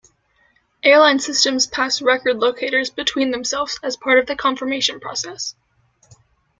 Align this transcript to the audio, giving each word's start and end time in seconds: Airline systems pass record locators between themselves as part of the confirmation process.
Airline 0.81 1.19
systems 1.19 1.67
pass 1.67 2.01
record 2.01 2.37
locators 2.39 2.89
between 2.89 3.29
themselves 3.29 3.79
as 3.83 3.95
part 3.95 4.17
of 4.17 4.25
the 4.25 4.35
confirmation 4.35 4.99
process. 4.99 5.53